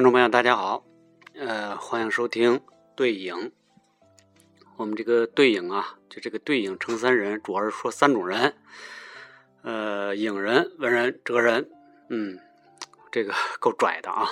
[0.00, 0.82] 好，听众朋友，大家好，
[1.34, 2.62] 呃，欢迎收听
[2.96, 3.52] 对影。
[4.78, 8.54] 我们这个对影啊，就这个对影成三人，主要是说三种人，
[9.60, 11.68] 呃，影人、文人、哲人。
[12.08, 12.38] 嗯，
[13.12, 14.26] 这个够拽的啊。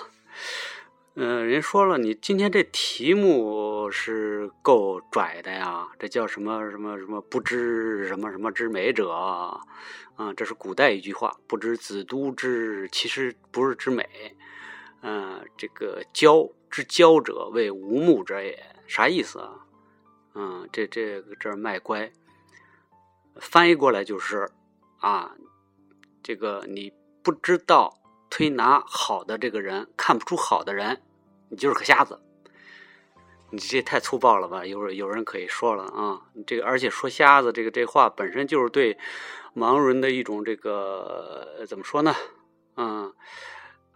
[1.17, 9.61] 嗯，人家说了，你今天这题目是够拽的呀，这叫什么什么什么不知什么什么之美者啊？
[10.35, 14.09] 这是古代一句话，不知子都之，其实不是之美。
[15.02, 19.66] 嗯，这个教之教者为无目者也，啥意思啊？
[20.34, 22.12] 嗯，这这个这卖乖，
[23.37, 24.48] 翻译过来就是
[24.98, 25.34] 啊，
[26.23, 26.92] 这个你
[27.23, 27.98] 不知道
[28.29, 31.03] 推拿好的这个人，看不出好的人。
[31.51, 32.20] 你就是个瞎子，
[33.51, 34.67] 你这太粗暴了吧？
[34.67, 38.98] 有有人可以说了啊，这个而且说瞎子这个这话本身就是对
[39.56, 42.14] 盲人的一种这个怎么说呢？
[42.77, 43.14] 嗯，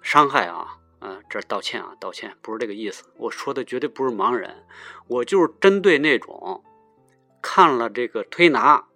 [0.01, 3.05] 伤害啊，嗯，这道歉啊，道歉，不是这个意思。
[3.17, 4.65] 我说的绝对不是盲人，
[5.09, 6.63] 我就是针对那种
[7.43, 8.87] 看了这个推拿，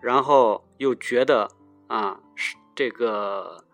[0.00, 1.50] 然后又觉得
[1.86, 3.64] 啊，是这个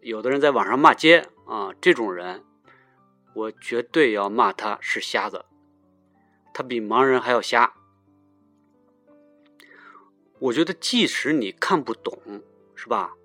[0.00, 2.42] 有的人在网上骂街啊，这种人。
[3.34, 5.44] 我绝对要骂他是瞎子，
[6.52, 7.74] 他比盲人还要瞎。
[10.40, 12.42] 我觉得即使你看不懂，
[12.74, 13.17] 是吧？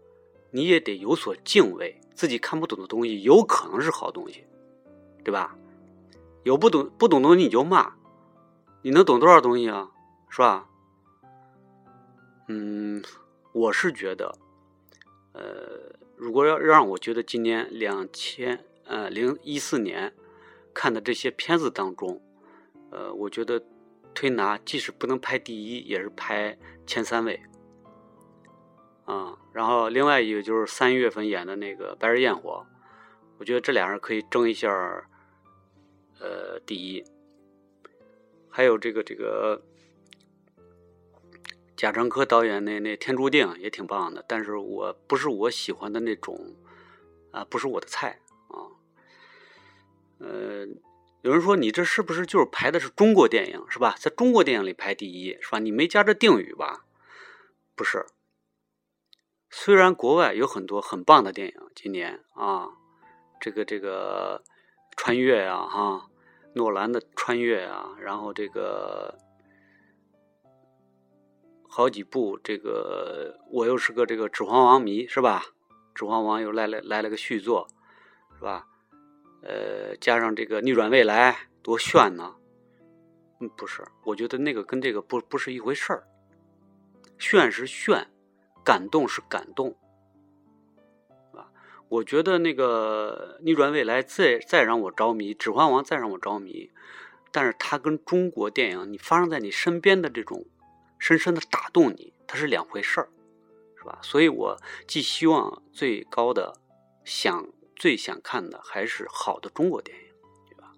[0.53, 4.45] 你也得有所敬畏，自己看不懂的东西有可能是好东西，
[5.23, 5.57] 对吧？
[6.43, 7.95] 有不懂不懂东西你就骂，
[8.83, 9.91] 你能懂多少东西啊？
[10.29, 10.69] 是吧？
[12.47, 13.03] 嗯，
[13.51, 14.37] 我是觉得，
[15.33, 18.63] 呃，如果要让我觉得今年两千。
[18.85, 20.13] 呃，零一四年
[20.73, 22.21] 看的这些片子当中，
[22.91, 23.63] 呃，我觉得
[24.13, 27.41] 推拿即使不能排第一，也是排前三位。
[29.05, 32.65] 啊，然后另外一个就是三月份演的那个《白日焰火》，
[33.37, 34.69] 我觉得这俩人可以争一下
[36.19, 37.03] 呃第一。
[38.49, 39.61] 还有这个这个
[41.75, 46.55] 贾樟柯导演那那《天注定》也挺棒的，但是我不是我喜欢的那种
[47.31, 48.71] 啊，不是我的菜啊。
[50.19, 50.65] 呃，
[51.23, 53.95] 有人说你这是不是就是排的是中国电影是吧？
[53.99, 55.59] 在中国电影里排第一是吧？
[55.59, 56.85] 你没加这定语吧？
[57.75, 58.05] 不是。
[59.55, 62.69] 虽然国外有很多很棒的电影，今年啊，
[63.39, 64.43] 这个这个
[64.97, 66.09] 穿越呀哈，
[66.55, 69.15] 诺兰的穿越啊，然后这个
[71.69, 75.45] 好几部，这个我又是个这个指环王迷是吧？
[75.93, 77.67] 指环王又来了来了个续作
[78.35, 78.65] 是吧？
[79.43, 82.35] 呃，加上这个逆转未来，多炫呢！
[83.39, 86.07] 嗯，不是，我觉得那个跟这个不不是一回事儿。
[87.19, 88.07] 炫是炫，
[88.63, 89.75] 感动是感动，
[91.31, 91.51] 是吧？
[91.89, 96.71] 我觉得那个逆转未来再再让我着迷，指环王再让我着迷，
[97.31, 100.45] 但是它跟中国电影你发生在你身边的这种
[100.97, 103.09] 深深的打动你，它是两回事儿，
[103.77, 103.99] 是吧？
[104.01, 104.57] 所以我
[104.87, 106.55] 寄希望最高的
[107.03, 107.47] 想。
[107.75, 110.03] 最想看的还是好的中国电影，
[110.47, 110.71] 对吧？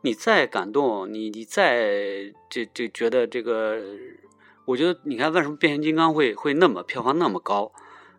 [0.00, 3.82] 你再感动，你你再这这觉得这个，
[4.68, 7.72] 我觉得你看为什么变形金刚会会那么票房那么高，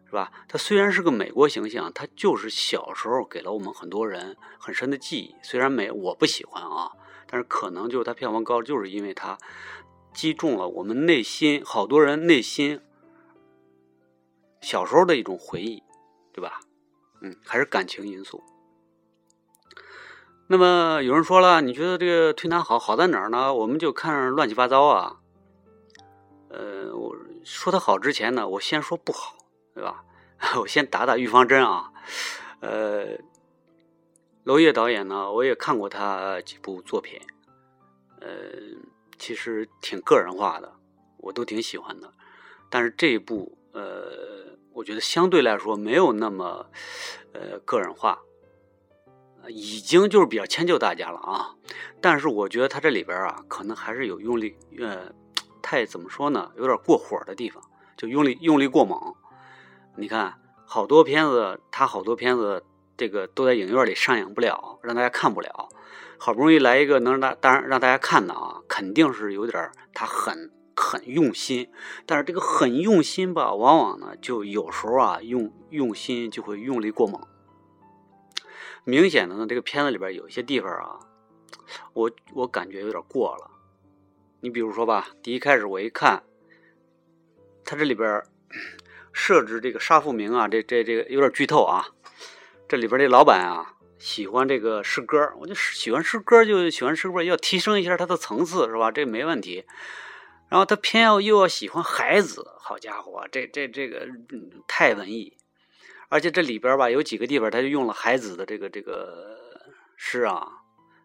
[0.08, 0.32] 是吧？
[0.48, 5.36] 它虽然是个美国形象，它就是小时候给了我们很多人很深的记忆。
[5.44, 6.92] 虽然美我不喜欢啊，
[7.28, 9.38] 但是可能就是它票房高，就是因为它
[10.12, 12.82] 击中了我们内心好多人内心
[14.60, 15.84] 小时候的一种回忆，
[16.34, 16.62] 对吧？
[17.22, 18.42] 嗯，还是感情因素。
[20.48, 23.54] 那么有人说了，你觉得这个推拿好好在哪儿呢？
[23.54, 25.18] 我们就看乱七八糟啊。
[26.50, 29.36] 呃，我说它好之前呢，我先说不好，
[29.74, 30.04] 对吧？
[30.60, 31.92] 我先打打预防针啊。
[32.60, 33.18] 呃，
[34.44, 37.20] 娄烨导演呢，我也看过他几部作品，
[38.20, 38.28] 呃，
[39.18, 40.74] 其实挺个人化的，
[41.18, 42.14] 我都挺喜欢的。
[42.70, 44.48] 但是这一部，呃。
[44.72, 46.66] 我觉得相对来说没有那么，
[47.34, 48.18] 呃，个人化，
[49.50, 51.54] 已经就是比较迁就大家了啊。
[52.00, 55.12] 但是我觉得他这里边啊，可能还是有用力，呃，
[55.62, 57.64] 太怎么说呢，有点过火的地方，
[57.98, 59.16] 就用力用力过猛。
[59.96, 62.64] 你看，好多片子，他好多片子，
[62.98, 65.70] 这个都在影院里上映不了，让大家看不了。
[66.18, 70.52] 好不容易来一个能让大，当然让大家看的啊，肯定是有点他很。
[70.82, 71.70] 很用心，
[72.06, 77.22] 但是这个很用心吧，往往呢，就有时候啊，用用心就会用力过猛。
[78.86, 81.00] 明显的呢，这个片子里边有一些地方啊，
[81.92, 83.52] 我我感觉有点过了。
[84.42, 86.24] 你比如说吧，第一开始我一看，
[87.66, 88.24] 他这里边
[89.12, 91.88] 设置这个杀富明啊，这这这个有点剧透啊。
[92.68, 98.92] 这里边这老板啊，喜欢这个诗歌，我就喜欢诗歌，就喜欢诗歌，要提升一下他的层次，是吧？
[98.92, 99.66] 这没问题。
[100.48, 104.08] 然后他偏要又要喜欢孩子，好家伙，这这这个
[104.68, 105.36] 太文艺。
[106.08, 109.38] 而且这里边吧，有几个地方他就用了孩子的这个这个
[109.98, 110.59] 诗啊。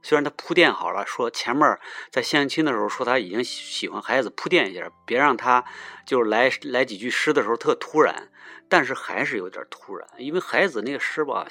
[0.04, 1.80] 虽然他铺垫好了，说前面
[2.10, 5.64] 在相亲的时候说他已经喜欢孩子，铺垫一下，别让他
[6.06, 8.30] 就是来来几句诗的时候特突然，
[8.68, 11.46] 但是还是有点突然，因为孩子那个诗吧，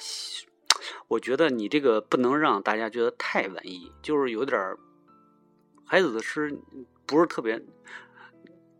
[1.08, 4.76] 我觉得你这个不能让大家觉得太文艺，就是有点
[5.84, 6.56] 孩子的诗
[7.06, 7.60] 不是特别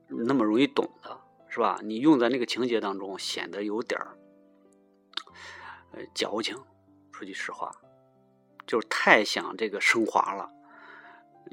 [0.06, 1.80] 那么容易懂的，是吧？
[1.82, 4.00] 你用在那个情节当中显得有点
[6.14, 6.56] 矫情，
[7.10, 7.74] 说句实话。
[8.66, 10.50] 就是太想这个升华了，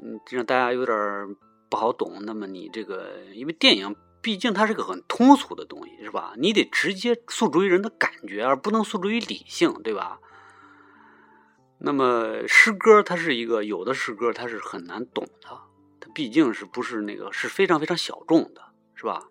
[0.02, 1.36] 嗯，让大家有点
[1.68, 2.18] 不好懂。
[2.22, 6.34] 那么你这个，因为电影毕竟它是个很通俗的东西，是吧？
[6.36, 10.20] 你得直接诉诸于人的感觉，而不能诉诸于理性，对吧？
[11.78, 15.48] 那么诗歌它是一个，有的诗歌它是很难懂的，
[16.00, 18.62] 它毕竟是不是那个是非常非常小众的，
[18.94, 19.24] 是吧？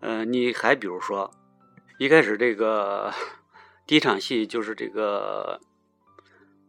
[0.00, 1.30] 呃，你还比如说，
[1.98, 3.12] 一开始这个
[3.86, 5.60] 第一场戏就是这个。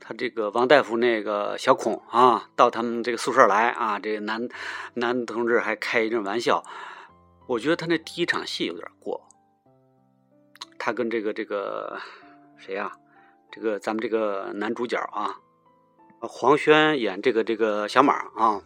[0.08, 4.48] 他这个王大夫那个小孔啊，到他们这个宿舍来啊，这个男
[4.94, 6.64] 男同志还开一阵玩笑。
[7.46, 9.28] 我觉得他那第一场戏有点过。
[10.80, 12.00] 他跟这个这个
[12.56, 12.94] 谁呀？
[13.52, 15.36] 这个咱们这个男主角啊，
[16.22, 18.62] 黄轩演这个这个小马啊。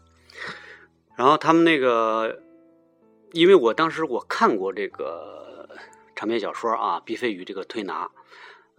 [1.16, 2.40] 然后他们那个，
[3.32, 5.68] 因为我当时我看过这个
[6.16, 8.06] 长篇小说啊，《毕飞宇这个推拿》。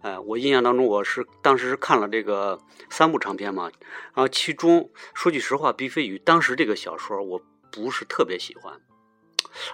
[0.03, 2.59] 哎，我印象当中，我是当时是看了这个
[2.89, 3.71] 三部长篇嘛，
[4.13, 7.41] 然后其中说句实话，毕飞宇当时这个小说我
[7.71, 8.81] 不是特别喜欢，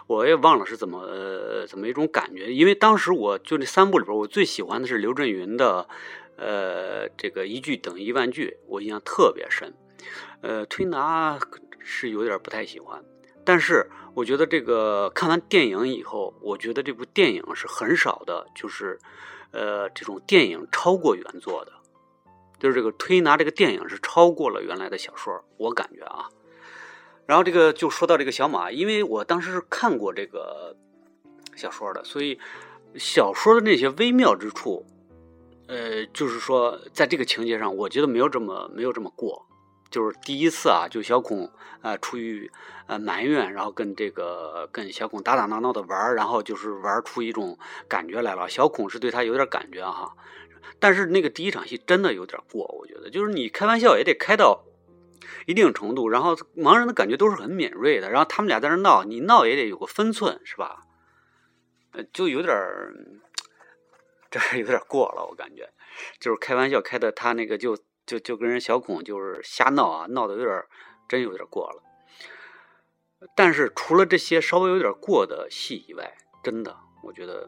[0.06, 5.90] 我也忘了是怎么呃怎么一种感觉，因为当时我就那三部里边，我最喜欢的是刘震云的，
[6.38, 9.74] 呃，这个一句等于一万句，我印象特别深，
[10.42, 11.40] 呃，推拿
[11.80, 13.04] 是有点不太喜欢，
[13.44, 19.00] 但是我觉得这个看完电影以后，我觉得这部电影是很少的，就是。
[19.52, 21.72] 呃，这种电影超过原作的，
[22.60, 26.30] 就是这个推拿这个电影是超过了原来的小说，我感觉啊。
[27.26, 30.76] 然后这个就说到这个小马，因为我当时是看过这个
[31.56, 32.40] 小说的，所以
[32.96, 34.86] 小说的那些微妙之处，
[35.68, 39.46] 呃，就是说在这个情节上，我觉得没有这么没有这么过。
[39.90, 41.52] 就是第一次啊，就小孔
[41.82, 42.52] 啊，出于
[42.86, 47.58] 呃埋怨，然后跟这个跟小孔打打闹闹的玩然后就是玩出一种
[47.88, 48.48] 感觉来了。
[48.48, 50.14] 小孔是对他有点感觉哈，
[50.80, 54.64] 但是那个第一场戏真的有点过，我觉得就是你开玩笑也得开到
[55.48, 60.82] 一定程度，然后盲人的感觉都是很敏锐的，然后他们俩在那闹，你闹也得有个分寸，是吧？
[61.94, 62.56] 呃，就有点
[64.30, 65.68] 这还有点过了，我感觉
[66.20, 67.76] 就是开玩笑开的他那个就。
[68.10, 70.64] 就就跟人小孔就是瞎闹啊，闹得有点
[71.08, 71.84] 真有点过了。
[73.36, 77.48] 但是除了这些稍微有点过的戏以外，真的我觉得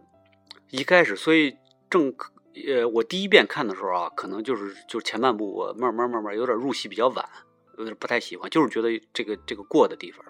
[0.70, 1.58] 一开始，所以
[1.90, 2.14] 正
[2.68, 7.28] 呃我第一遍看的时候啊，可能就是就前半部我慢慢慢慢有点入戏比较晚，
[7.80, 10.24] 有点不太喜欢，就是觉得这个这个过的地方。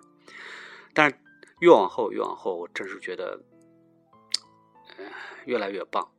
[0.94, 1.18] 但是
[1.60, 3.44] 越往后越往后，我真是觉得
[5.44, 6.10] 越来越棒。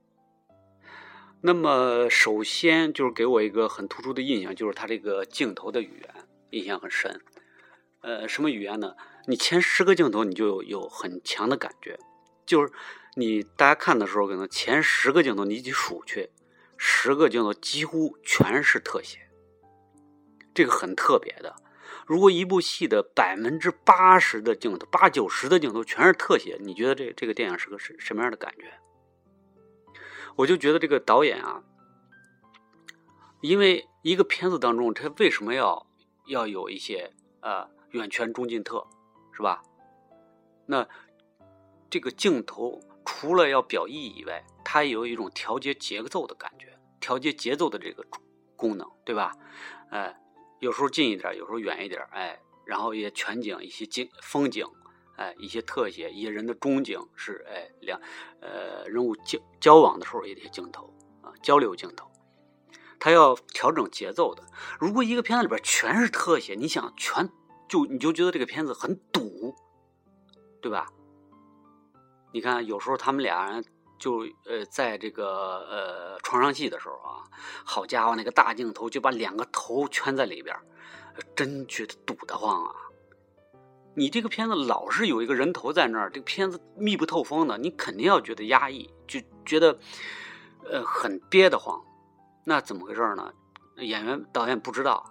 [1.45, 6.15] 那么，首先就是给我一个很突出的印象，就是他这个镜头的语言
[6.51, 7.21] 印象很深。
[8.01, 8.95] 呃，什么语言呢？
[9.27, 11.99] 你前十个镜头你就有有很强的感觉，
[12.47, 12.73] 就是
[13.17, 16.31] 你大家看的时候，可能前十个镜头你一起数去，
[16.77, 19.19] 十个镜头几乎全是特写，
[20.55, 21.57] 这个很特别的。
[22.07, 28.73] 如果一部戏的百分之八十的镜头、八九十的镜头全是特写，你觉得这这个电影是个什什么样的感觉？
[30.37, 31.63] 我就觉得这个导演啊，
[33.41, 35.87] 因为一个片子当中，他为什么要
[36.27, 38.87] 要有一些呃远全中近特，
[39.33, 39.63] 是吧？
[40.67, 40.89] 那
[41.91, 48.07] 这个镜头除了要表意以外，它有一种调节节奏的感觉，调节节奏的这个
[48.57, 49.33] 功能，对吧？
[49.91, 50.19] 哎，
[50.61, 54.67] 有时候近一点，有时候远一点，哎，然后也全景一些景风景。
[55.17, 58.01] 哎，一些特写，一些人的中景是哎两，
[58.41, 60.93] 呃，人物交交往的时候一些镜头
[61.23, 62.11] 啊，交流镜头，
[62.99, 64.43] 他要调整节奏的。
[64.81, 67.29] 如果一个片子里边全是特写，你想全
[67.69, 69.55] 就你就觉得这个片子很堵，
[70.61, 70.89] 对吧？
[72.33, 73.65] 你看有时候他们俩人
[73.99, 77.23] 就呃在这个呃床上戏的时候啊，
[77.65, 80.57] 好家伙，那个大镜头就把两个头圈在里边，
[81.37, 82.75] 真觉得堵得慌啊。
[83.95, 89.79] 你这个片子老是有一个人头在那儿，这个片子密不透风的，你肯定要觉得压抑，就觉得
[90.65, 91.81] 呃，很憋得慌。
[92.45, 93.33] 那怎么回事呢？
[93.77, 95.05] 演员导演不知道，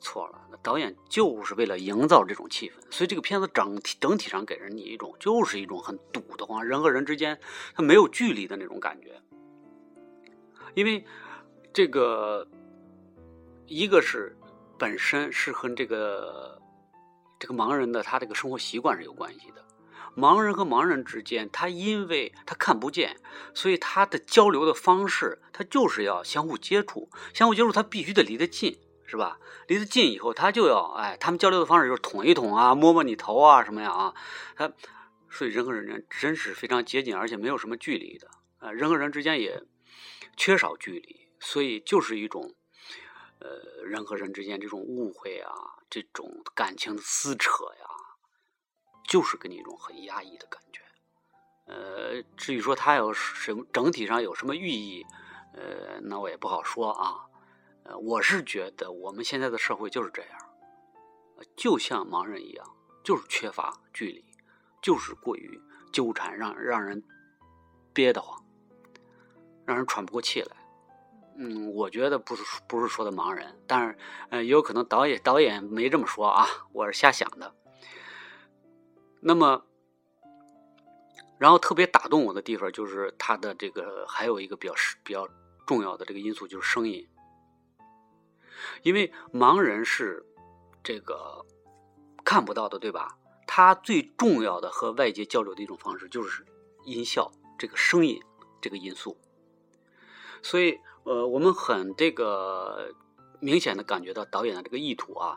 [0.00, 0.40] 错了。
[0.62, 7.38] 导演就是为了营造这种气氛，所以这个片子整体整体上给人你一种就是一种很堵得慌，人和人之间
[7.74, 9.20] 他没有距离的那种感觉。
[10.72, 11.04] 因为
[11.72, 12.46] 这个
[13.66, 14.34] 一个是
[14.78, 16.58] 本身是和这个
[17.38, 19.64] 这个盲人的他这个生活习惯是有关系的。
[20.16, 23.16] 盲人和盲人之间，他因为他看不见，
[23.52, 29.40] 所以他的交流的方式，他就是要相互接触，相互接触，他必须得离得近，是吧？
[29.66, 34.14] 离得近以后，他就要，哎，他们交流的方式就是捅一捅啊，摸摸你头啊，什么呀啊？
[34.54, 34.72] 他
[35.28, 39.64] 所以人和人之间真是非常接近，而且没有什么距离的啊，人和人之间也
[40.36, 42.54] 缺少距离，所以就是一种，
[43.40, 45.50] 呃，人和人之间这种误会啊，
[46.02, 47.86] 这种感情的撕扯呀。
[49.06, 50.80] 就是给你一种很压抑的感觉，
[51.66, 55.06] 呃，至于说它有什么整体上有什么寓意，
[55.52, 57.26] 呃，那我也不好说啊。
[57.84, 60.38] 呃，我是觉得我们现在的社会就是这样，
[61.54, 62.66] 就像盲人一样，
[63.04, 64.24] 就是缺乏距离，
[64.80, 65.60] 就是过于
[65.92, 67.04] 纠缠，让让人
[67.92, 68.42] 憋得慌，
[69.66, 70.56] 让人喘不过气来。
[71.36, 73.98] 嗯，我觉得不是不是说的盲人，但是
[74.30, 77.54] 呃，也有可能导演导演没这么说啊，我是瞎想的。
[79.20, 79.64] 那么，
[81.38, 85.28] 然后特别打动我的地方就是他的这个还有一个比较比较
[85.66, 87.08] 重要的这个因素就是声音，
[88.82, 90.24] 因为盲人是
[90.82, 91.44] 这个
[92.24, 93.18] 看不到的，对吧？
[93.46, 96.44] 他最重要的和外界交流的一种方式就是
[96.84, 98.22] 音效，这个声音
[98.60, 99.16] 这个因素。
[100.42, 102.92] 所以，呃，我们很这个
[103.40, 105.36] 明显的感觉到导演的这个意图啊，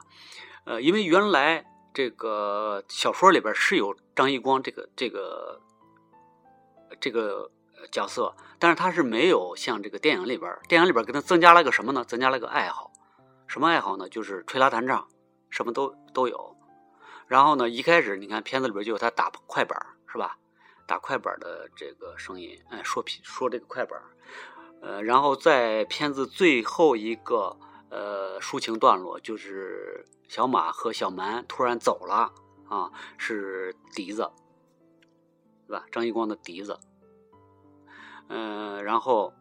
[0.65, 1.65] 呃，因为原来。
[1.93, 5.59] 这个小说里边是有张一光这个这个
[6.99, 7.49] 这个
[7.91, 12.05] 角色，但是他是没有像这个电影里边，电影里边给他增加了个什么呢？
[12.05, 12.91] 增加了个爱好，
[13.47, 14.07] 什么爱好呢？
[14.09, 15.07] 就是吹拉弹唱，
[15.49, 16.55] 什么都都有。
[17.25, 20.37] 然后呢，一开始你看片子里边就有他打快板，是吧？
[20.85, 23.99] 打快板的这个声音，哎，说皮说这个快板，
[24.87, 27.57] 呃，然后在片子最后一个
[27.89, 30.05] 呃抒情段落就是。
[30.29, 32.33] 小马和小蛮突然走了
[32.67, 34.29] 啊，是笛子，
[35.65, 35.85] 对吧？
[35.89, 36.77] 张一光的笛子。
[38.27, 39.31] 嗯，然后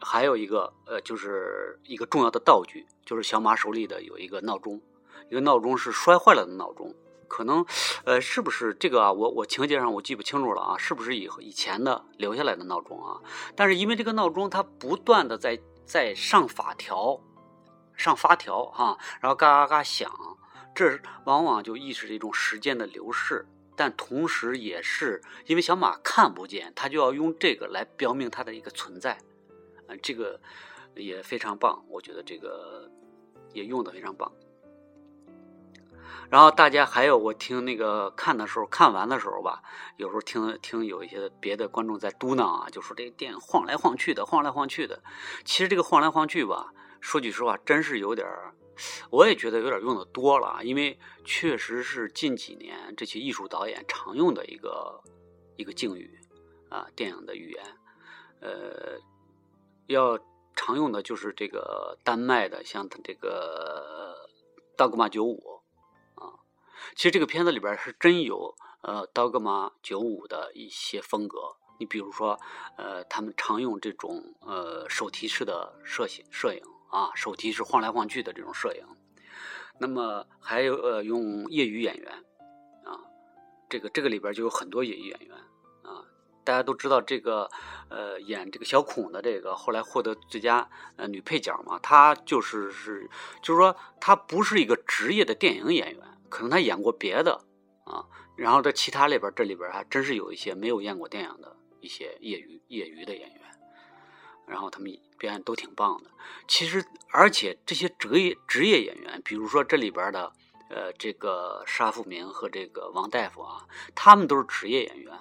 [0.00, 4.80] 还有一个呃，就是一个重要的道具，就是小马手里的有一个闹钟，
[5.28, 6.94] 一个闹钟是摔坏了的闹钟，
[7.28, 7.64] 可能
[8.04, 9.12] 呃，是不是这个啊？
[9.12, 13.20] 我我情节上我记不清楚了啊，是不是以以前的留下来的闹钟啊？
[13.54, 17.20] 但是因为这个闹钟它不断的在在上法条。
[17.98, 20.08] 上发条哈，然后嘎嘎嘎响，
[20.72, 23.44] 这往往就意识着一种时间的流逝，
[23.74, 29.18] 但同时也是因为小马看不见，他就要用这个来标明它的一个存在，
[29.88, 30.40] 嗯，这个
[30.94, 32.88] 也非常棒，我觉得这个
[33.52, 34.30] 也用的非常棒。
[36.30, 39.62] 然后大家还有我听那个看的时候，看完的时候吧，
[39.96, 45.02] 有时候听听有一些别的观众在嘟囔啊，就说这个电影晃来晃去的，晃来晃去的。
[45.44, 46.72] 其实这个晃来晃去吧。
[47.00, 48.52] 说句实话，真是有点儿，
[49.10, 55.00] 我也觉得有点用的多了，因为确实是近几年这些艺术导演常用的一个
[55.56, 56.18] 一个境语
[56.68, 57.64] 啊，电影的语言，
[58.40, 58.98] 呃，
[59.86, 60.18] 要
[60.56, 64.28] 常用的就是这个丹麦的，像他这个
[64.76, 65.36] 《道格玛九五》，
[66.94, 72.38] 其实这个片子里边是真有呃《刀戈玛九五》的一些风格，你比如说
[72.76, 76.62] 呃，他们常用这种呃手提式的摄影摄影。
[76.90, 78.82] 啊，手提是晃来晃去的这种摄影，
[79.78, 82.10] 那么还有呃用业余演员
[82.82, 82.96] 啊，
[83.68, 85.36] 这个这个里边就有很多业余演员
[85.82, 86.00] 啊，
[86.42, 87.50] 大家都知道这个
[87.90, 90.66] 呃演这个小孔的这个后来获得最佳
[90.96, 93.06] 呃女配角嘛，她就是是
[93.42, 97.44] 就是说她不是一个职业的电影演员，可能他演过别的
[97.84, 98.04] 啊，
[98.36, 103.40] 然后在其他里边这里边还真是有一些没有演过电影的一些业余业余的演员。
[104.46, 106.10] 然后他们表演都挺棒的，
[106.46, 110.32] 其实而且这些职业职业演员，比如说这里边的
[110.70, 115.12] 呃这个沙富明和这个王大夫啊，他们都是职业演员。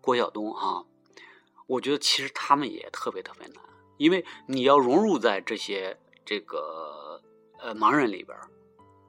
[0.00, 0.86] 郭晓东哈，
[1.66, 3.56] 我觉得其实他们也特别特别难，
[3.96, 7.20] 因为你要融入在这些这个
[7.58, 8.38] 呃盲人里边，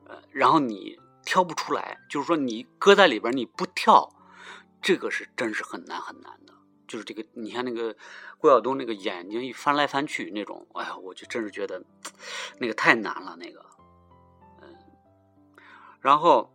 [0.07, 0.99] 呃，然后你
[1.33, 4.07] 跳不出来，就是说你搁在里边你不跳，
[4.83, 6.53] 这个是真是很难很难的。
[6.87, 7.95] 就是这个，你看那个
[8.37, 11.83] 郭晓东那个眼睛一翻来翻去那种，哎呀，我就真是觉得
[12.59, 13.65] 那个太难了，那个，
[14.61, 14.77] 嗯，
[16.01, 16.53] 然后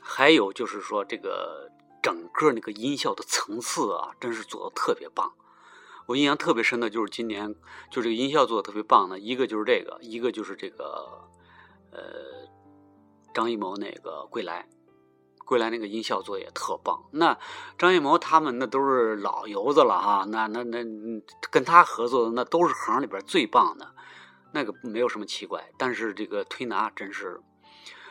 [0.00, 1.70] 还有就是说这个
[2.02, 5.32] 整个那个音效的层次啊，真是做的特别棒。
[6.06, 7.54] 我印象特别深的就是今年
[7.88, 11.28] 就这个音效做的特别棒的，一个就是这个，一个就是这个
[11.92, 12.48] 呃
[13.32, 14.66] 张艺谋那个《归来》。
[15.44, 17.38] 归来那个音效做的也特棒，那
[17.78, 20.84] 张艺谋他们那都是老油子了哈，那那那
[21.50, 23.94] 跟他合作的那都是行里边最棒的，
[24.52, 25.70] 那个没有什么奇怪。
[25.78, 27.40] 但是这个推拿真是，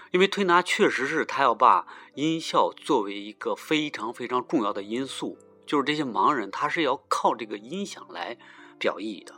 [0.09, 8.35] 因为推拿确实是他要把音效作为一个非常非常重要的因素，就是这些盲人他是要靠这个音响来
[8.79, 9.35] 表意的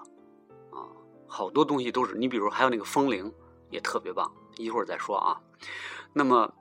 [0.72, 0.88] 啊，
[1.28, 3.34] 好多东西都是你比如还有那个风铃
[3.70, 5.42] 也特别棒，一会儿再说啊，
[6.14, 6.54] 那么。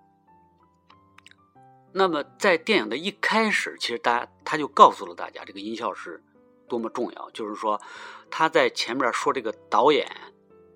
[1.90, 6.22] 那么，在电影的一开始，其实大家他就告诉了大家这个音效是
[6.68, 7.30] 多么重要。
[7.30, 7.80] 就是说，
[8.30, 10.06] 他在前面说这个导演，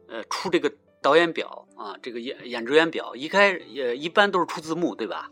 [0.09, 5.31] 呃，出这个导演表啊，这个演演职员表，一开也一般都是出字幕，对吧？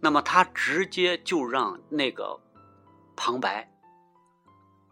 [0.00, 2.38] 那么他直接就让那个
[3.16, 3.68] 旁白，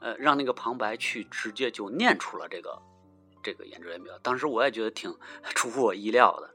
[0.01, 2.83] 呃，让那个旁白去直接就念出了这个
[3.45, 4.19] 这个演职员表。
[4.23, 5.17] 当时我也觉得挺
[5.55, 6.55] 出乎我意料的，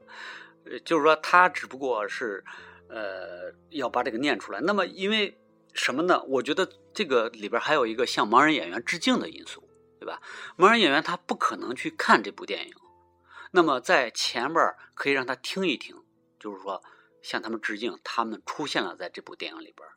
[0.84, 2.44] 就是说他只不过是。
[2.88, 4.60] 呃，要把这个念出来。
[4.60, 5.36] 那么，因为
[5.74, 6.22] 什么呢？
[6.28, 9.68] 我觉得这个里边还有一个向盲人演员致敬的因素，
[9.98, 10.22] 对吧？
[10.56, 12.74] 盲人演员他不可能去看这部电影，
[13.50, 16.00] 那么在前边可以让他听一听，
[16.38, 16.80] 就是说
[17.22, 19.88] 向他们致敬，他们出现了在这部电影里边，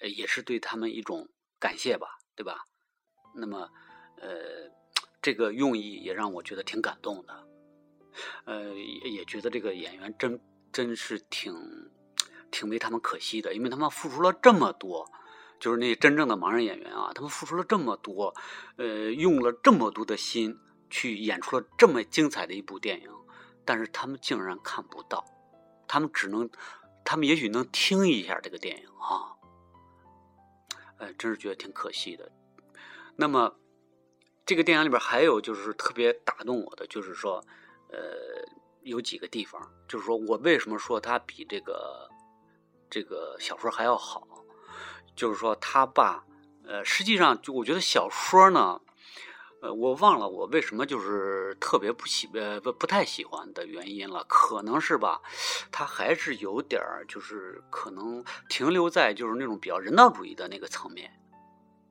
[0.00, 2.66] 呃，也是对他们一种感谢吧，对吧？
[3.34, 3.70] 那么，
[4.18, 4.70] 呃，
[5.22, 7.48] 这个用意也让我觉得挺感动的，
[8.44, 10.40] 呃，也也觉得这个演员真。
[10.72, 11.54] 真是挺
[12.50, 15.06] 挺为他们可惜的，因为他们付出了这么多，
[15.60, 18.34] 就是那真正的盲人演员啊，他们付出了这么多，
[18.76, 23.10] 呃，用了这么多的心去演出了这么精彩的一部电影，
[23.66, 25.22] 但是他们竟然看不到，
[25.86, 26.48] 他们只能，
[27.04, 29.36] 他们也许能听一下这个电影啊，
[30.96, 32.32] 呃，真是觉得挺可惜的。
[33.16, 33.56] 那么，
[34.46, 37.44] 这个电影里边还有就是特别打动我的，就是说，
[37.92, 38.42] 呃。
[38.84, 42.10] 有几个地方，就是说我为什么说他比这个
[42.90, 44.26] 这个小说还要好，
[45.14, 46.24] 就是说他把
[46.66, 48.80] 呃，实际上就我觉得小说呢，
[49.60, 55.20] 呃，我忘了我为什么就是特别不喜呃不不太喜欢的原因了，可能是吧，
[55.70, 61.08] 他还是有点就是可能停留在就是那种比较人道主义的那个层面，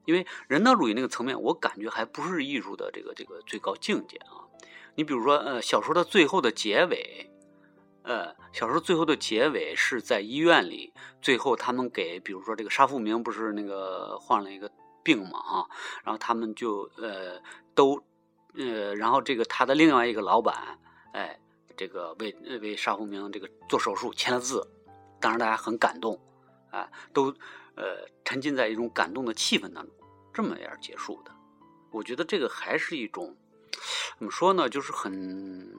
[0.04, 4.51] 因为人道主义那个层面，我感觉还不是艺术的这个这个最高境界啊。
[4.96, 7.32] 你比如说，呃，小说的最后的结尾，
[8.04, 14.70] 呃，小说最后的结尾是在医院里，最后他们给，比如说这个沙富明不是那个患了一个
[15.02, 15.70] 病嘛，哈，
[16.04, 17.42] 然后他们就呃
[17.74, 18.04] 都，
[18.56, 20.78] 呃，然后这个他的另外一个老板，
[21.14, 21.40] 哎，
[21.78, 24.68] 这个为为沙富明这个做手术签了字，
[25.22, 26.20] 当然大家很感动，
[26.70, 27.34] 啊，都
[27.76, 29.96] 呃沉浸在一种感动的气氛当中，
[30.34, 31.32] 这么样结束的，
[31.92, 33.34] 我觉得这个还是一种。
[34.18, 34.70] 怎么说呢？
[34.70, 35.74] 就是很，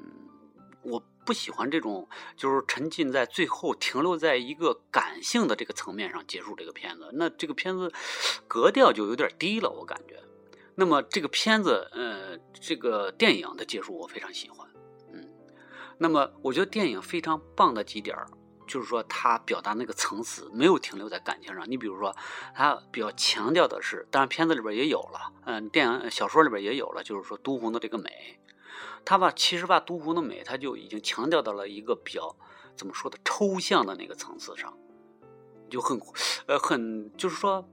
[0.82, 7.10] 我不喜欢这种，就是沉浸在最后停留在一个感性的这个层面上结束这个片子。
[7.12, 7.92] 那这个片子
[8.48, 10.20] 格调就有点低了，我感觉。
[10.74, 14.68] 那么这个片子，呃，这个电影的结束我非常喜欢，
[15.12, 15.28] 嗯。
[15.98, 18.16] 那么我觉得电影非常棒的几点
[18.72, 21.70] 就是说，他表达那个层次没有停留在感情上。
[21.70, 22.16] 你比如说，
[22.54, 28.40] 他比较强调的是，当然片子里边也有了，嗯，电影小说里边也有了，就是说都红的这个美，
[29.04, 32.34] 他把其实把都红的美，他就已经强调到了一个比较
[32.74, 34.72] 怎么说的抽象的那个层次上，
[35.68, 36.00] 就很
[36.46, 37.68] 呃很就是说，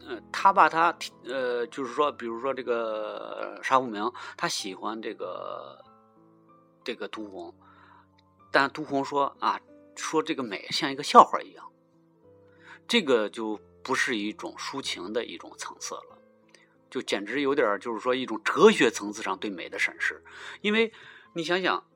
[0.00, 5.84] 呃，他把他呃就是说，比如说这个沙无明，他喜欢这个
[6.82, 7.54] 这个都红，
[8.50, 9.60] 但都红说啊。
[9.98, 11.70] 说这个美像一个笑话一样，
[12.86, 16.18] 这个就不是一种抒情的一种层次了，
[16.88, 20.24] 就简直有点就是说一种哲学层次上对美的审视。
[20.60, 20.92] 因为
[21.34, 21.86] 你想想，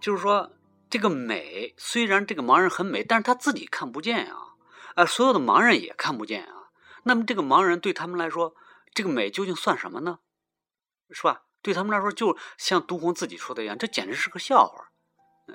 [0.00, 0.52] 就是说
[0.90, 4.56] 这个美虽然这个盲人很美，但是他自己看不见啊，
[4.94, 6.70] 啊，所有的盲人也看不见啊。
[7.04, 8.54] 那么这个盲人对他们来说，
[8.92, 10.18] 这个美究竟算什么呢？
[11.10, 11.44] 是吧？
[11.62, 14.90] 对他们来说，就像杜红自己说的一样，这简直是个笑话。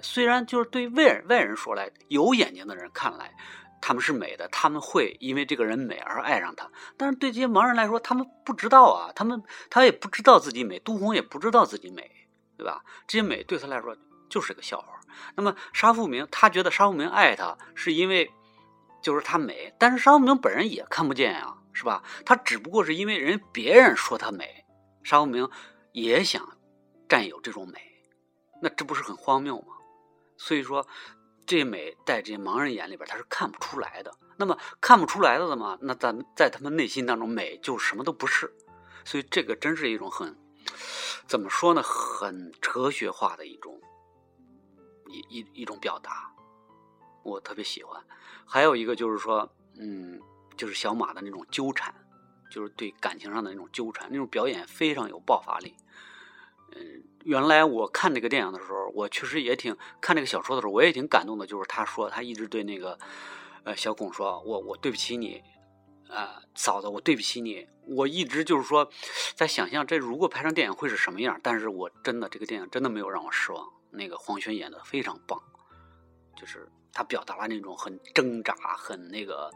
[0.01, 3.33] 虽然就是对外人外人说来，有眼睛的人看来，
[3.81, 6.69] 他们是美的，他们会因为这个人美而爱上他。
[6.95, 12.09] 但是对这些盲人来说，他们不知道啊，他们他也不知道自己美，杜红也不知道自己美，
[12.57, 12.83] 对吧？
[13.05, 13.95] 这些美对他来说
[14.29, 14.99] 就是个笑话。
[15.35, 18.31] 那么沙富明，他觉得沙富明爱他是因为
[19.01, 22.01] 就是他美，但是沙富明本人也看不见呀，是吧？
[22.25, 24.63] 他只不过是因为人别人说他美，
[25.03, 25.49] 沙富明
[25.91, 26.57] 也想
[27.09, 27.81] 占有这种美，
[28.61, 29.75] 那这不是很荒谬吗？
[30.41, 30.87] 所以说，
[31.45, 34.11] 这美在这些盲人眼里边他是看不出来的。
[34.37, 38.51] 那么看不出来的嘛，那在在他们内心当中，美就什么都不是。
[39.05, 40.35] 所以这个真是一种很
[41.27, 43.79] 怎么说呢，很哲学化的一种
[45.07, 46.33] 一一一种表达，
[47.23, 48.03] 我特别喜欢。
[48.43, 50.19] 还有一个就是说，嗯，
[50.57, 51.93] 就是小马的那种纠缠，
[52.49, 55.75] 就是对感情上的那种纠缠，那种表演非常有爆发力。
[56.73, 61.45] 嗯，原来我看这个电影的时候，我确实也挺看这个小说的时候，我也挺感动的。
[61.45, 62.97] 就是他说他一直对那个。
[63.63, 65.39] 呃，小孔说：“我我对不起你，
[66.09, 67.67] 啊，嫂子，我对不起你。
[67.85, 68.89] 我一直就是说，
[69.35, 71.39] 在想象这如果拍成电影会是什么样。
[71.43, 73.71] 但是我真的这个电影真的没有让我失望。
[73.91, 75.39] 那个黄轩演的非常棒，
[76.35, 79.53] 就是他表达了那种很挣扎、很那个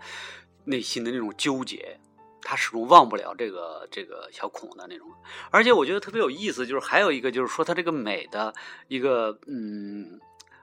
[0.66, 2.00] 内心的那种纠结。
[2.46, 5.12] 他始终忘不了这个这个小孔的那种。
[5.52, 8.54] 而且我觉得特别有意思，就是还有一个就是说他这个美的
[8.88, 10.22] 一个嗯。”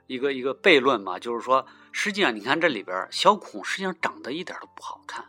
[0.09, 5.25] 一个一个悖论嘛，就是说，实际上你看这里边小孔实际上长得一点都不好看，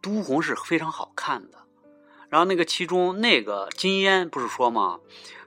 [0.00, 1.58] 都红是非常好看的。
[2.30, 5.00] 然后那个其中那个金烟不是说吗？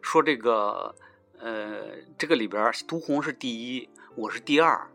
[0.03, 0.93] 说这个
[1.39, 4.91] 呃，这个里边都红是第一，我是第二。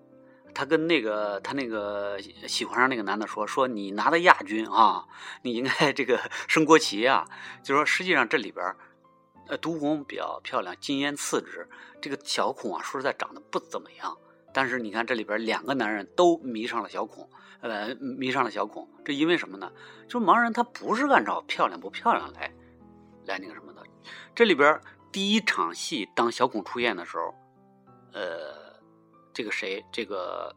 [0.55, 5.05] 他跟那个他那个喜欢上那个男的说说你拿的亚军啊，
[5.43, 7.27] 你应该这个 升国旗啊。
[7.62, 8.75] 就说实际上这里边。
[9.49, 11.69] 呃，都红比较漂亮，金烟次之。
[12.01, 14.17] 这个小孔啊，说实在长得不怎么样。
[14.55, 17.29] 但是你看这里边两个男人都迷上了小孔，
[17.61, 18.88] 呃，迷上了小孔。
[19.05, 19.71] 这因为什么呢？
[20.09, 22.53] 就盲人他不是按照漂亮不漂亮来，
[23.27, 23.83] 来那个什么的。
[24.33, 27.35] 这里边第一场戏，当小孔出现的时候，
[28.12, 28.62] 呃，
[29.33, 30.55] 这个谁，这个，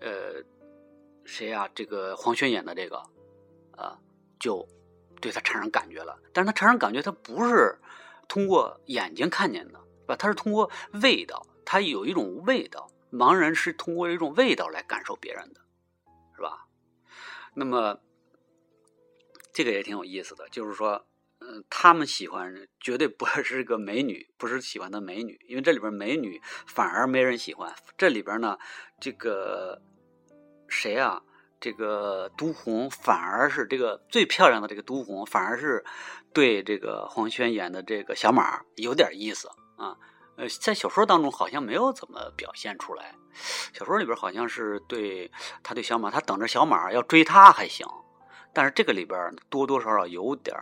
[0.00, 0.42] 呃，
[1.24, 1.68] 谁啊？
[1.74, 2.96] 这个黄轩演的这个，
[3.72, 3.98] 啊，
[4.38, 4.66] 就。
[5.20, 7.78] 对他产生感觉了，但是他产生感觉，他不是
[8.26, 10.16] 通过眼睛看见的，是吧？
[10.16, 10.70] 他是通过
[11.02, 12.90] 味道，他有一种味道。
[13.12, 15.60] 盲人是通过一种味道来感受别人的，
[16.34, 16.66] 是吧？
[17.52, 18.00] 那么
[19.52, 21.04] 这个也挺有意思的，就是说，
[21.68, 27.74] 他们喜欢绝对不是个美女，不是喜欢的美女，因为这里边美女反而没人喜欢。
[27.96, 28.58] 这里边呢，
[29.00, 29.80] 这个
[30.68, 31.22] 谁啊？
[31.60, 35.84] 这个都红反而是这个最漂亮的这个都红，反而是
[36.32, 39.94] 对这个黄轩演的这个小马有点意思啊。
[40.36, 43.14] 呃，在小说当中好像没有怎么表现出来，
[43.74, 45.30] 小说里边好像是对
[45.62, 47.86] 他对小马，他等着小马要追他还行，
[48.54, 49.18] 但是这个里边
[49.50, 50.56] 多多少少有点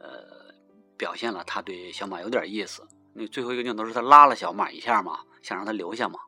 [0.00, 0.52] 呃
[0.96, 2.82] 表现了他对小马有点意思。
[3.14, 6.18] 那最后一个镜头是他拉了小马一下嘛，想让他留下嘛。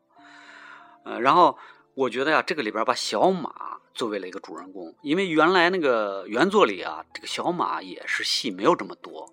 [1.04, 1.58] 呃，然后
[1.94, 3.52] 我觉得呀，这个里边把小马。
[3.94, 9.30] 作为了一个主人公，因为原来那个原作里啊，这个小马也是戏没有这么多。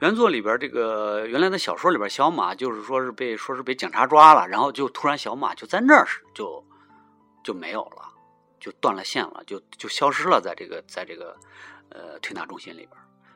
[0.00, 6.64] 原作里边这个原来的小说里边，小马就是说是被说是被警察抓了，然后就突然小马就在那儿就
[7.44, 8.08] 就没有了，
[8.58, 11.36] 就断了线了，就就消失了，在这个在这个
[11.90, 12.92] 呃推拿中心里边，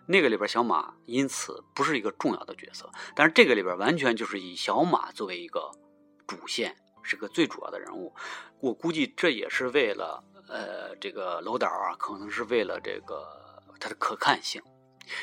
[0.09, 5.71] 那个里边小马因此不是一个重要的角色，但是这个里边完全就是以小马作为一个
[6.27, 6.75] 主线。
[7.01, 8.15] 是个最主要的人物，
[8.61, 13.27] 我估计这也是为了，呃，这个楼导啊，可能是为了这个
[13.81, 14.61] 他的可看性，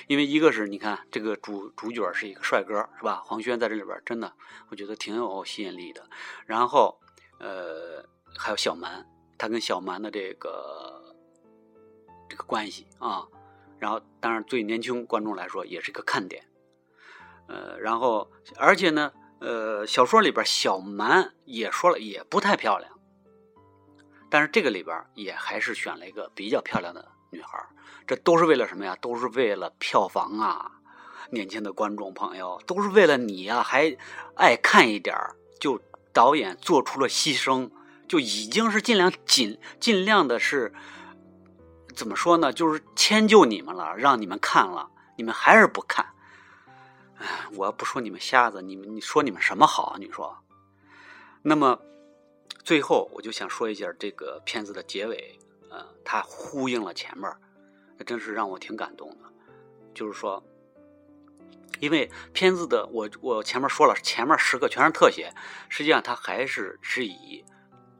[0.07, 3.21] 因为一个是你看这个主主角是一个帅哥，是吧？
[3.23, 4.33] 黄轩在这里边真的，
[4.69, 6.09] 我觉得挺有吸引力的。
[6.47, 6.99] 然后，
[7.39, 8.03] 呃，
[8.35, 9.05] 还有小蛮，
[9.37, 11.15] 他跟小蛮的这个
[12.27, 13.27] 这个关系啊，
[13.79, 16.43] 然后当然对年轻观众来说也是一个看点，
[17.47, 19.11] 呃，然后而且呢。
[19.39, 22.89] 呃，小说里边小蛮也说了，也不太漂亮，
[24.29, 27.61] 但是这个里边也还是选了一个比较漂亮的女孩
[28.07, 28.97] 这都是为了什么呀？
[28.99, 30.71] 都是为了票房啊！
[31.31, 33.95] 年轻的观众朋友，都是为了你呀，还
[34.35, 35.15] 爱看一点
[35.59, 35.79] 就
[36.13, 37.69] 导演做出了牺牲，
[38.07, 40.73] 就已经是尽量尽尽量的是
[41.95, 42.51] 怎么说呢？
[42.51, 46.05] 就是迁就你们了，让你们看了，你们还是不看。
[47.17, 49.95] 哎我要不说你们瞎子，你们你说你们什么好？
[49.97, 50.37] 你说，
[51.41, 51.79] 那么
[52.63, 55.39] 最后我就想说一下这个片子的结尾，
[55.71, 57.31] 呃，它呼应了前面，
[57.97, 59.17] 那真是让我挺感动的。
[59.93, 60.43] 就是说，
[61.79, 65.33] 因为片子的我我前面说了，前面十个全是特写，
[65.69, 67.45] 实际上它还是是以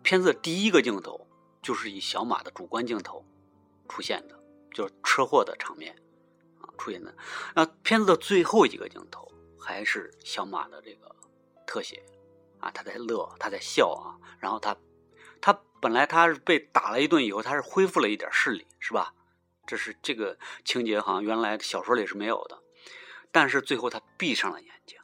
[0.04, 1.26] 片子的第一个镜头
[1.62, 3.26] 就是以小马的主观镜头
[3.88, 4.40] 出现的，
[4.74, 5.96] 就是车祸的场面。
[6.60, 7.16] 啊出现的
[7.56, 11.16] 那片子的最后一个镜头还是小马的这个
[11.66, 12.04] 特写
[12.60, 14.76] 啊，他在乐，他在笑啊，然后他
[15.40, 19.14] 他本来他是被打了一顿以后，他是恢复了一点视力，是吧？
[19.66, 22.62] 这是这个情节，好像原来小说里是没有的，
[23.32, 25.00] 但是最后他闭上了眼睛，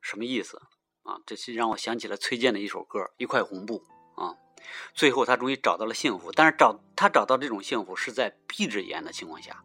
[0.00, 0.60] 什么意思
[1.04, 3.84] 啊，这是让我想起了崔健的一首歌《一块红布》
[4.22, 4.36] 啊。
[4.94, 9.62] 最后他终于找到了幸福，但是找他找到这种幸福是在闭着眼的情况下，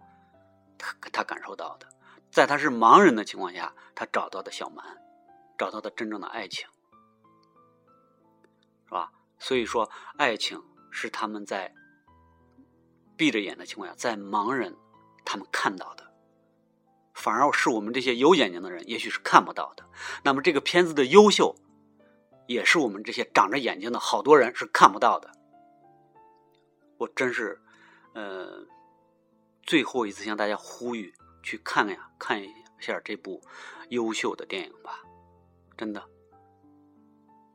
[0.77, 1.87] 他他感受到的，
[2.31, 4.85] 在他是盲人的情况下，他找到的小蛮，
[5.57, 6.67] 找到的真正的爱情，
[8.85, 9.11] 是吧？
[9.39, 11.73] 所以说，爱情是他们在
[13.17, 14.75] 闭着眼的情况下，在盲人
[15.25, 16.11] 他们看到的，
[17.13, 19.83] 反而是我们这些有眼睛的人，也许是看不到的。
[20.23, 21.55] 那么这个片子的优秀。
[22.47, 25.31] 也是我们这些长着眼睛的好多人是看不到的。
[26.97, 27.59] 我真是，
[28.13, 28.65] 呃，
[29.63, 33.41] 最后一次向大家呼吁，去看看呀，看一下这部
[33.89, 35.01] 优秀的电影吧，
[35.77, 36.03] 真的。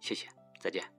[0.00, 0.28] 谢谢，
[0.60, 0.97] 再见。